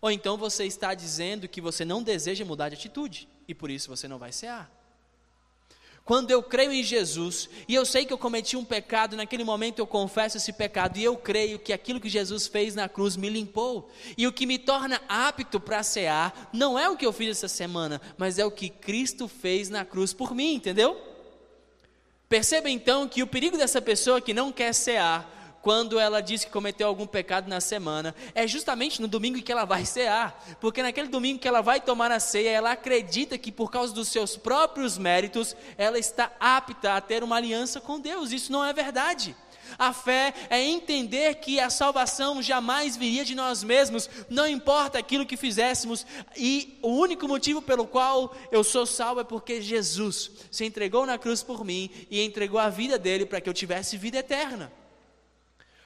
[0.00, 3.88] ou então você está dizendo que você não deseja mudar de atitude e por isso
[3.88, 4.70] você não vai cear.
[6.04, 9.78] Quando eu creio em Jesus e eu sei que eu cometi um pecado, naquele momento
[9.78, 13.28] eu confesso esse pecado e eu creio que aquilo que Jesus fez na cruz me
[13.28, 13.88] limpou.
[14.18, 17.46] E o que me torna apto para cear não é o que eu fiz essa
[17.46, 21.00] semana, mas é o que Cristo fez na cruz por mim, entendeu?
[22.28, 26.50] Perceba então que o perigo dessa pessoa que não quer cear quando ela diz que
[26.50, 31.08] cometeu algum pecado na semana, é justamente no domingo que ela vai cear, porque naquele
[31.08, 34.98] domingo que ela vai tomar a ceia, ela acredita que por causa dos seus próprios
[34.98, 38.32] méritos, ela está apta a ter uma aliança com Deus.
[38.32, 39.36] Isso não é verdade.
[39.78, 45.24] A fé é entender que a salvação jamais viria de nós mesmos, não importa aquilo
[45.24, 46.04] que fizéssemos,
[46.36, 51.16] e o único motivo pelo qual eu sou salvo é porque Jesus se entregou na
[51.16, 54.81] cruz por mim e entregou a vida dele para que eu tivesse vida eterna.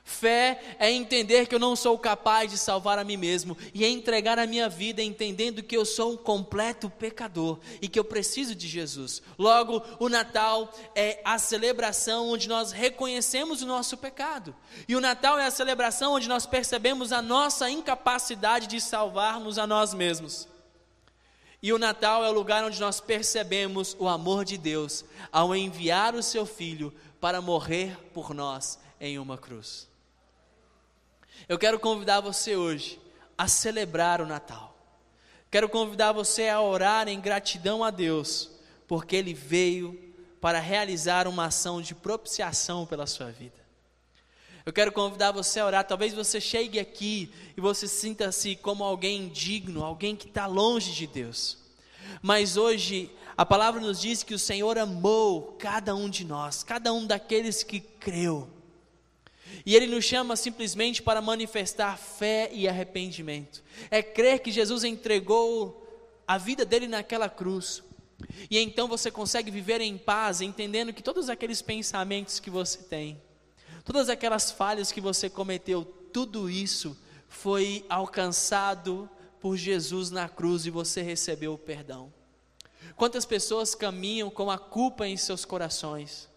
[0.08, 3.88] Fé é entender que eu não sou capaz de salvar a mim mesmo e é
[3.88, 8.54] entregar a minha vida entendendo que eu sou um completo pecador e que eu preciso
[8.54, 9.20] de Jesus.
[9.36, 14.54] Logo, o Natal é a celebração onde nós reconhecemos o nosso pecado.
[14.86, 19.66] E o Natal é a celebração onde nós percebemos a nossa incapacidade de salvarmos a
[19.66, 20.46] nós mesmos.
[21.60, 26.14] E o Natal é o lugar onde nós percebemos o amor de Deus ao enviar
[26.14, 29.95] o seu filho para morrer por nós em uma cruz.
[31.48, 32.98] Eu quero convidar você hoje
[33.38, 34.76] a celebrar o Natal.
[35.48, 38.50] Quero convidar você a orar em gratidão a Deus,
[38.88, 39.96] porque Ele veio
[40.40, 43.64] para realizar uma ação de propiciação pela sua vida.
[44.64, 45.86] Eu quero convidar você a orar.
[45.86, 51.06] Talvez você chegue aqui e você sinta-se como alguém indigno, alguém que está longe de
[51.06, 51.58] Deus.
[52.20, 56.92] Mas hoje a palavra nos diz que o Senhor amou cada um de nós, cada
[56.92, 58.55] um daqueles que creu.
[59.64, 63.62] E Ele nos chama simplesmente para manifestar fé e arrependimento.
[63.90, 65.84] É crer que Jesus entregou
[66.26, 67.82] a vida dele naquela cruz.
[68.50, 73.20] E então você consegue viver em paz, entendendo que todos aqueles pensamentos que você tem,
[73.84, 76.96] todas aquelas falhas que você cometeu, tudo isso
[77.28, 79.08] foi alcançado
[79.40, 82.12] por Jesus na cruz e você recebeu o perdão.
[82.96, 86.28] Quantas pessoas caminham com a culpa em seus corações?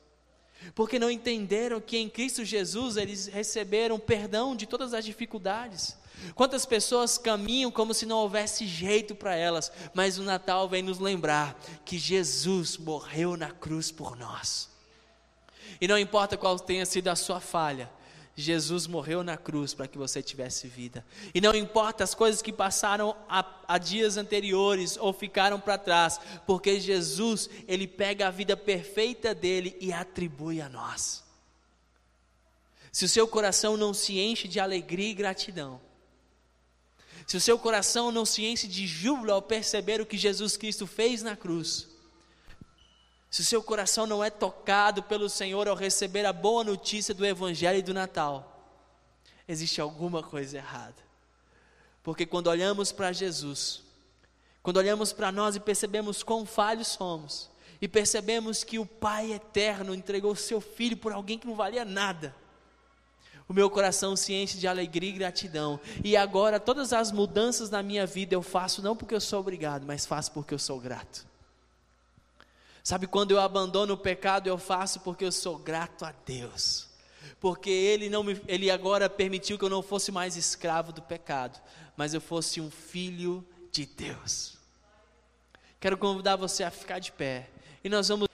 [0.76, 5.98] Porque não entenderam que em Cristo Jesus eles receberam perdão de todas as dificuldades.
[6.36, 11.00] Quantas pessoas caminham como se não houvesse jeito para elas, mas o Natal vem nos
[11.00, 14.70] lembrar que Jesus morreu na cruz por nós.
[15.80, 17.90] E não importa qual tenha sido a sua falha,
[18.42, 21.06] Jesus morreu na cruz para que você tivesse vida.
[21.34, 26.20] E não importa as coisas que passaram a, a dias anteriores ou ficaram para trás,
[26.46, 31.24] porque Jesus, ele pega a vida perfeita dele e atribui a nós.
[32.92, 35.82] Se o seu coração não se enche de alegria e gratidão,
[37.28, 40.88] se o seu coração não se enche de júbilo ao perceber o que Jesus Cristo
[40.88, 41.89] fez na cruz,
[43.30, 47.26] se o seu coração não é tocado pelo Senhor ao receber a boa notícia do
[47.26, 48.60] Evangelho e do Natal,
[49.48, 51.10] existe alguma coisa errada.
[52.02, 53.84] Porque quando olhamos para Jesus,
[54.64, 57.50] quando olhamos para nós e percebemos quão falhos somos,
[57.82, 61.86] e percebemos que o Pai eterno entregou o seu filho por alguém que não valia
[61.86, 62.36] nada,
[63.48, 65.80] o meu coração se enche de alegria e gratidão.
[66.04, 69.88] E agora todas as mudanças na minha vida eu faço não porque eu sou obrigado,
[69.88, 71.26] mas faço porque eu sou grato.
[72.90, 76.88] Sabe quando eu abandono o pecado, eu faço porque eu sou grato a Deus.
[77.40, 81.62] Porque ele não me, ele agora permitiu que eu não fosse mais escravo do pecado,
[81.96, 84.58] mas eu fosse um filho de Deus.
[85.80, 87.52] Quero convidar você a ficar de pé.
[87.84, 88.28] E nós vamos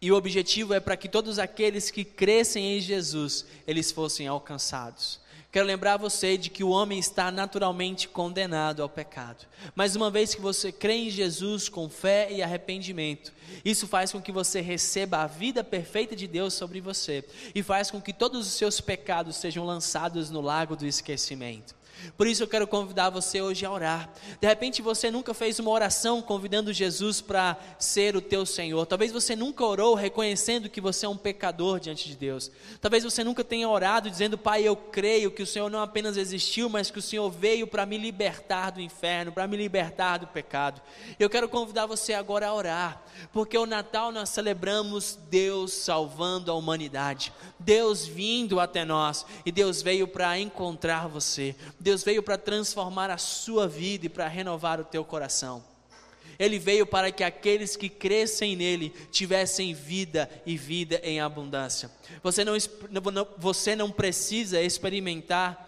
[0.00, 5.18] e o objetivo é para que todos aqueles que crescem em Jesus, eles fossem alcançados.
[5.56, 9.46] Quero lembrar você de que o homem está naturalmente condenado ao pecado.
[9.74, 13.32] Mas uma vez que você crê em Jesus com fé e arrependimento,
[13.64, 17.90] isso faz com que você receba a vida perfeita de Deus sobre você e faz
[17.90, 21.74] com que todos os seus pecados sejam lançados no lago do esquecimento.
[22.16, 24.10] Por isso eu quero convidar você hoje a orar.
[24.40, 28.86] De repente você nunca fez uma oração convidando Jesus para ser o teu Senhor.
[28.86, 32.50] Talvez você nunca orou reconhecendo que você é um pecador diante de Deus.
[32.80, 36.68] Talvez você nunca tenha orado dizendo: Pai, eu creio que o Senhor não apenas existiu,
[36.68, 40.80] mas que o Senhor veio para me libertar do inferno, para me libertar do pecado.
[41.18, 46.54] Eu quero convidar você agora a orar, porque o Natal nós celebramos Deus salvando a
[46.54, 51.54] humanidade, Deus vindo até nós e Deus veio para encontrar você.
[51.86, 55.62] Deus veio para transformar a sua vida e para renovar o teu coração.
[56.36, 61.88] Ele veio para que aqueles que crescem nele tivessem vida e vida em abundância.
[62.24, 62.54] Você não,
[63.38, 65.65] você não precisa experimentar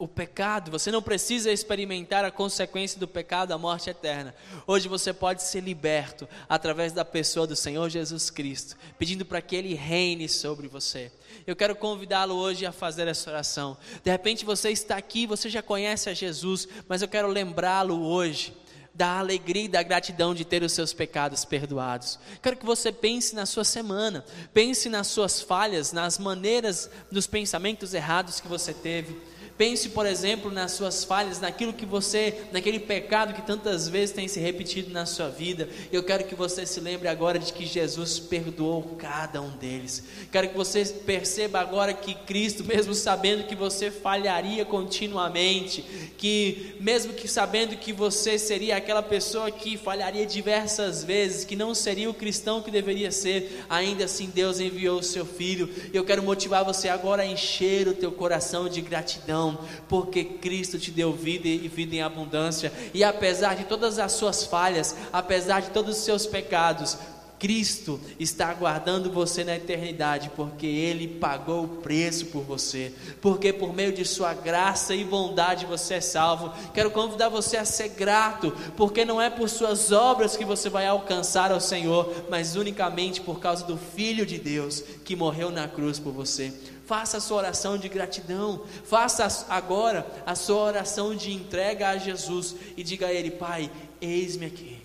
[0.00, 4.34] o pecado, você não precisa experimentar a consequência do pecado, a morte eterna.
[4.66, 9.54] Hoje você pode ser liberto através da pessoa do Senhor Jesus Cristo, pedindo para que
[9.54, 11.12] Ele reine sobre você.
[11.46, 13.76] Eu quero convidá-lo hoje a fazer essa oração.
[14.02, 18.56] De repente você está aqui, você já conhece a Jesus, mas eu quero lembrá-lo hoje
[18.94, 22.18] da alegria e da gratidão de ter os seus pecados perdoados.
[22.42, 24.24] Quero que você pense na sua semana,
[24.54, 29.29] pense nas suas falhas, nas maneiras, nos pensamentos errados que você teve.
[29.60, 34.26] Pense, por exemplo, nas suas falhas, naquilo que você, naquele pecado que tantas vezes tem
[34.26, 35.68] se repetido na sua vida.
[35.92, 40.02] Eu quero que você se lembre agora de que Jesus perdoou cada um deles.
[40.32, 45.82] Quero que você perceba agora que Cristo, mesmo sabendo que você falharia continuamente,
[46.16, 51.74] que mesmo que sabendo que você seria aquela pessoa que falharia diversas vezes, que não
[51.74, 55.68] seria o cristão que deveria ser, ainda assim Deus enviou o seu filho.
[55.92, 59.49] Eu quero motivar você agora a encher o teu coração de gratidão
[59.88, 64.44] porque Cristo te deu vida e vida em abundância, e apesar de todas as suas
[64.44, 66.96] falhas, apesar de todos os seus pecados,
[67.40, 72.92] Cristo está aguardando você na eternidade, porque Ele pagou o preço por você,
[73.22, 76.52] porque por meio de Sua graça e bondade você é salvo.
[76.74, 80.86] Quero convidar você a ser grato, porque não é por Suas obras que você vai
[80.86, 85.98] alcançar ao Senhor, mas unicamente por causa do Filho de Deus que morreu na cruz
[85.98, 86.52] por você.
[86.90, 88.64] Faça a sua oração de gratidão.
[88.82, 93.70] Faça agora a sua oração de entrega a Jesus e diga a Ele: Pai,
[94.00, 94.82] eis-me aqui.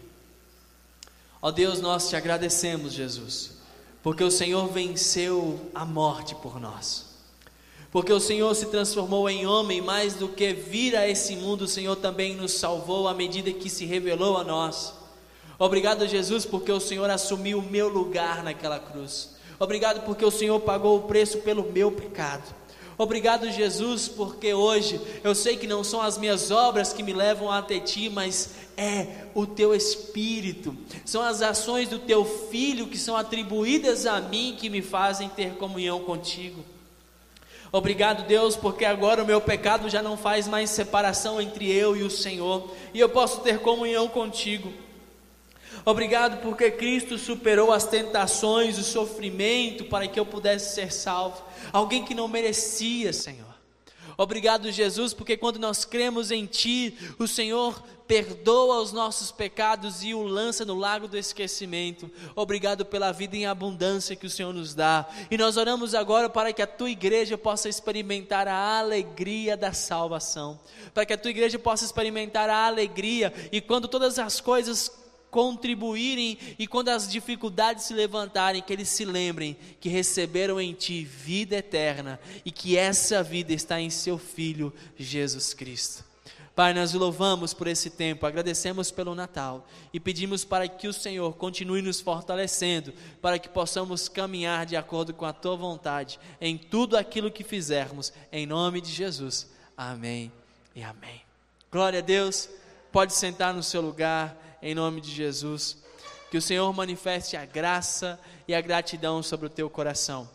[1.42, 3.54] Ó Deus, nós te agradecemos, Jesus,
[4.04, 7.08] porque o Senhor venceu a morte por nós.
[7.92, 11.68] Porque o Senhor se transformou em homem, mais do que vir a esse mundo, o
[11.68, 14.94] Senhor também nos salvou à medida que se revelou a nós.
[15.58, 19.35] Obrigado, Jesus, porque o Senhor assumiu o meu lugar naquela cruz.
[19.60, 22.44] Obrigado porque o Senhor pagou o preço pelo meu pecado.
[22.98, 27.52] Obrigado, Jesus, porque hoje eu sei que não são as minhas obras que me levam
[27.52, 33.18] até ti, mas é o teu espírito, são as ações do teu filho que são
[33.18, 36.64] atribuídas a mim que me fazem ter comunhão contigo.
[37.70, 42.04] Obrigado, Deus, porque agora o meu pecado já não faz mais separação entre eu e
[42.04, 44.72] o Senhor, e eu posso ter comunhão contigo.
[45.86, 51.44] Obrigado porque Cristo superou as tentações, o sofrimento para que eu pudesse ser salvo.
[51.72, 53.56] Alguém que não merecia, Senhor.
[54.18, 60.14] Obrigado, Jesus, porque quando nós cremos em Ti, o Senhor perdoa os nossos pecados e
[60.14, 62.10] o lança no lago do esquecimento.
[62.36, 65.08] Obrigado pela vida em abundância que o Senhor nos dá.
[65.30, 70.60] E nós oramos agora para que a tua igreja possa experimentar a alegria da salvação,
[70.94, 75.05] para que a tua igreja possa experimentar a alegria e quando todas as coisas
[75.36, 81.04] contribuírem e quando as dificuldades se levantarem, que eles se lembrem que receberam em Ti
[81.04, 86.06] vida eterna e que essa vida está em Seu Filho Jesus Cristo.
[86.56, 91.34] Pai, nós louvamos por esse tempo, agradecemos pelo Natal e pedimos para que o Senhor
[91.34, 96.96] continue nos fortalecendo, para que possamos caminhar de acordo com a Tua vontade em tudo
[96.96, 99.52] aquilo que fizermos, em nome de Jesus.
[99.76, 100.32] Amém
[100.74, 101.22] e amém.
[101.70, 102.48] Glória a Deus.
[102.90, 105.78] Pode sentar no seu lugar em nome de Jesus.
[106.30, 110.35] Que o Senhor manifeste a graça e a gratidão sobre o teu coração.